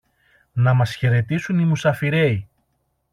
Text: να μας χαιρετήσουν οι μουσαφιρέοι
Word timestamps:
να 0.53 0.73
μας 0.73 0.95
χαιρετήσουν 0.95 1.59
οι 1.59 1.65
μουσαφιρέοι 1.65 2.47